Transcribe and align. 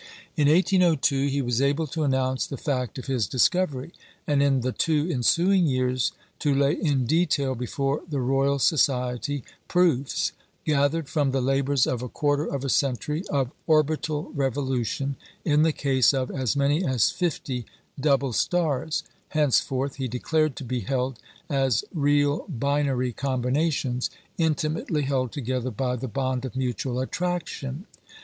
In 0.35 0.47
1802 0.47 1.27
he 1.27 1.43
was 1.43 1.61
able 1.61 1.85
to 1.85 2.01
announce 2.03 2.47
the 2.47 2.57
fact 2.57 2.97
of 2.97 3.05
his 3.05 3.27
discovery, 3.27 3.93
and 4.25 4.41
in 4.41 4.61
the 4.61 4.71
two 4.71 5.07
ensuing 5.11 5.67
years, 5.67 6.11
to 6.39 6.55
lay 6.55 6.73
in 6.73 7.05
detail 7.05 7.53
before 7.53 8.01
the 8.09 8.19
Royal 8.19 8.57
Society 8.57 9.43
proofs, 9.67 10.31
gathered 10.65 11.07
from 11.07 11.29
the 11.29 11.39
labours 11.39 11.85
of 11.85 12.01
a 12.01 12.09
quarter 12.09 12.45
of 12.45 12.65
a 12.65 12.67
century, 12.69 13.23
of 13.29 13.51
orbital 13.67 14.31
revolution 14.33 15.17
in 15.45 15.61
the 15.61 15.71
case 15.71 16.15
of 16.15 16.31
as 16.31 16.55
many 16.55 16.83
as 16.83 17.11
fifty 17.11 17.67
double 17.99 18.33
stars, 18.33 19.03
henceforth, 19.29 19.97
he 19.97 20.07
declared, 20.07 20.55
to 20.55 20.63
be 20.63 20.79
held 20.79 21.19
as 21.47 21.85
real 21.93 22.47
binary 22.49 23.13
combinations, 23.13 24.09
"intimately 24.39 25.03
held 25.03 25.31
together 25.31 25.69
by 25.69 25.95
the 25.95 26.07
bond 26.07 26.43
of 26.43 26.55
mutual 26.55 26.99
attraction." 26.99 27.85